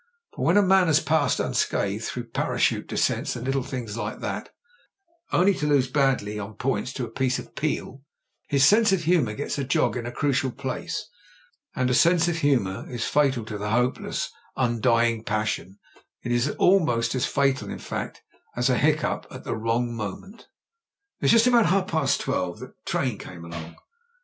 [0.35, 4.49] For when a man has passed unscathed through parachute descents and little things like that,
[5.31, 8.01] only to lose badly on points to a piece of peel,
[8.47, 11.07] his sense of humour gets a jog in a crucial place.
[11.75, 15.77] And a sense of humour is fatal to the hopeless, undying passion.
[16.23, 18.23] It is almost as fatal, in fact,
[18.55, 20.47] as a hiccough at the wrong moment.
[21.19, 23.75] "It was just about half past twelve that the train came along.